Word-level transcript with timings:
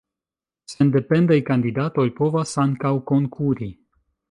Sendependaj 0.71 1.37
kandidatoj 1.51 2.07
povas 2.21 2.57
ankaŭ 2.65 2.95
konkuri. 3.13 3.73